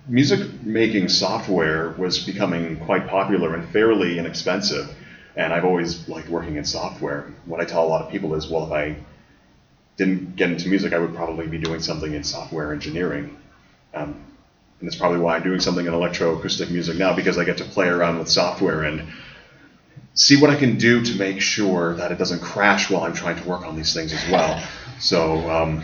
music 0.07 0.63
making 0.63 1.09
software 1.09 1.89
was 1.97 2.25
becoming 2.25 2.77
quite 2.77 3.09
popular 3.09 3.55
and 3.55 3.67
fairly 3.73 4.19
inexpensive. 4.19 4.89
And 5.35 5.51
I've 5.51 5.65
always 5.65 6.07
liked 6.07 6.29
working 6.29 6.55
in 6.55 6.63
software. 6.63 7.27
What 7.43 7.59
I 7.59 7.65
tell 7.65 7.83
a 7.83 7.89
lot 7.89 8.05
of 8.05 8.09
people 8.09 8.35
is, 8.35 8.47
well, 8.47 8.67
if 8.67 8.71
I 8.71 8.95
didn't 9.97 10.35
get 10.35 10.49
into 10.51 10.69
music, 10.69 10.93
I 10.93 10.99
would 10.99 11.15
probably 11.15 11.47
be 11.47 11.57
doing 11.57 11.81
something 11.81 12.13
in 12.13 12.23
software 12.23 12.73
engineering. 12.73 13.37
Um, 13.93 14.15
and 14.79 14.89
that's 14.89 14.95
probably 14.95 15.19
why 15.19 15.35
I'm 15.35 15.43
doing 15.43 15.59
something 15.59 15.85
in 15.85 15.93
electroacoustic 15.93 16.69
music 16.71 16.97
now 16.97 17.15
because 17.15 17.37
I 17.37 17.45
get 17.45 17.57
to 17.57 17.63
play 17.63 17.87
around 17.87 18.19
with 18.19 18.29
software 18.29 18.83
and 18.83 19.07
see 20.13 20.39
what 20.39 20.49
I 20.49 20.55
can 20.55 20.77
do 20.77 21.03
to 21.03 21.15
make 21.15 21.41
sure 21.41 21.95
that 21.95 22.11
it 22.11 22.17
doesn't 22.17 22.41
crash 22.41 22.89
while 22.89 23.03
I'm 23.03 23.13
trying 23.13 23.41
to 23.41 23.47
work 23.47 23.65
on 23.65 23.75
these 23.75 23.93
things 23.93 24.13
as 24.13 24.29
well. 24.29 24.61
So, 24.99 25.49
um, 25.49 25.83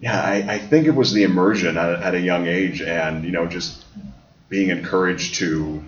yeah, 0.00 0.20
I, 0.20 0.54
I, 0.54 0.58
think 0.58 0.86
it 0.86 0.94
was 0.94 1.12
the 1.12 1.22
immersion 1.22 1.76
at, 1.76 2.02
at, 2.02 2.14
a 2.14 2.20
young 2.20 2.46
age, 2.46 2.82
and 2.82 3.24
you 3.24 3.30
know, 3.30 3.46
just 3.46 3.84
being 4.48 4.70
encouraged 4.70 5.36
to 5.36 5.82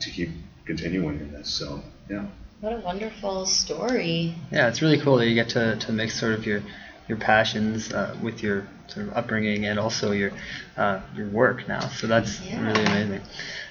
to 0.00 0.10
keep 0.10 0.30
continuing 0.64 1.18
in 1.18 1.32
this. 1.32 1.52
So, 1.52 1.82
yeah. 2.08 2.26
What 2.60 2.72
a 2.72 2.76
wonderful 2.78 3.46
story. 3.46 4.34
Yeah, 4.50 4.68
it's 4.68 4.82
really 4.82 4.98
cool 4.98 5.16
that 5.18 5.28
you 5.28 5.34
get 5.34 5.50
to, 5.50 5.76
to 5.76 5.92
mix 5.92 6.18
sort 6.18 6.32
of 6.32 6.44
your 6.44 6.62
your 7.06 7.16
passions 7.16 7.92
uh, 7.92 8.14
with 8.20 8.42
your 8.42 8.68
sort 8.88 9.06
of 9.06 9.16
upbringing 9.16 9.64
and 9.66 9.78
also 9.78 10.10
your 10.10 10.32
uh, 10.76 11.00
your 11.14 11.28
work 11.28 11.68
now. 11.68 11.80
So 11.80 12.06
that's 12.08 12.40
yeah. 12.40 12.66
really 12.66 12.84
amazing. 12.84 13.20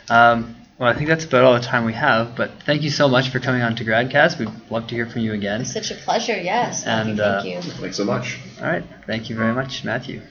Um, 0.09 0.55
well, 0.79 0.89
I 0.89 0.93
think 0.95 1.09
that's 1.09 1.25
about 1.25 1.43
all 1.43 1.53
the 1.53 1.59
time 1.59 1.83
we 1.83 1.93
have. 1.93 2.35
But 2.35 2.51
thank 2.65 2.81
you 2.81 2.89
so 2.89 3.09
much 3.09 3.29
for 3.29 3.39
coming 3.39 3.61
on 3.61 3.75
to 3.75 3.83
Gradcast. 3.83 4.39
We'd 4.39 4.49
love 4.69 4.87
to 4.87 4.95
hear 4.95 5.05
from 5.05 5.21
you 5.21 5.33
again. 5.33 5.61
It's 5.61 5.73
such 5.73 5.91
a 5.91 5.95
pleasure. 5.95 6.39
Yes. 6.39 6.85
And 6.85 7.17
thank 7.17 7.45
you. 7.45 7.51
Thank 7.51 7.65
uh, 7.65 7.67
you. 7.67 7.73
Thanks 7.81 7.97
so 7.97 8.05
much. 8.05 8.39
All 8.59 8.67
right. 8.67 8.83
Thank 9.05 9.29
you 9.29 9.35
very 9.35 9.53
much, 9.53 9.83
Matthew. 9.83 10.21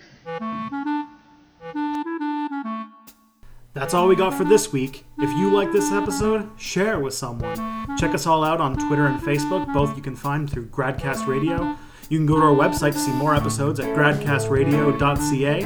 That's 3.75 3.93
all 3.93 4.09
we 4.09 4.17
got 4.17 4.33
for 4.33 4.45
this 4.45 4.73
week. 4.73 5.05
If 5.19 5.31
you 5.37 5.53
like 5.53 5.73
this 5.73 5.93
episode, 5.93 6.49
share 6.57 6.95
it 6.95 7.03
with 7.03 7.13
someone. 7.13 7.76
Check 7.99 8.15
us 8.15 8.27
all 8.27 8.45
out 8.45 8.61
on 8.61 8.77
Twitter 8.77 9.07
and 9.07 9.21
Facebook. 9.21 9.73
Both 9.73 9.97
you 9.97 10.03
can 10.03 10.17
find 10.17 10.51
through 10.51 10.67
Gradcast 10.67 11.27
Radio. 11.27 11.77
You 12.09 12.19
can 12.19 12.27
go 12.27 12.37
to 12.37 12.43
our 12.43 12.55
website 12.55 12.93
to 12.93 12.99
see 12.99 13.11
more 13.13 13.35
episodes 13.35 13.81
at 13.81 13.87
gradcastradio.ca. 13.97 15.63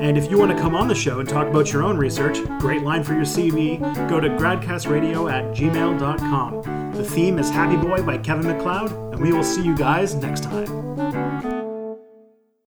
And 0.00 0.16
if 0.16 0.30
you 0.30 0.38
want 0.38 0.50
to 0.52 0.58
come 0.58 0.74
on 0.74 0.88
the 0.88 0.94
show 0.94 1.20
and 1.20 1.28
talk 1.28 1.48
about 1.48 1.72
your 1.72 1.82
own 1.82 1.98
research, 1.98 2.42
great 2.58 2.82
line 2.82 3.04
for 3.04 3.12
your 3.12 3.24
CV, 3.24 3.78
go 4.08 4.20
to 4.20 4.28
gradcastradio 4.30 5.30
at 5.30 5.44
gmail.com. 5.54 6.92
The 6.92 7.04
theme 7.04 7.38
is 7.38 7.50
Happy 7.50 7.76
Boy 7.76 8.02
by 8.02 8.18
Kevin 8.18 8.46
MacLeod, 8.46 8.90
and 9.12 9.20
we 9.20 9.32
will 9.32 9.44
see 9.44 9.62
you 9.62 9.76
guys 9.76 10.14
next 10.14 10.44
time. 10.44 10.91